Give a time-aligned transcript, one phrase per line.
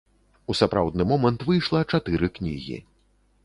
[0.53, 2.83] У сапраўдны момант выйшла чатыры кнігі.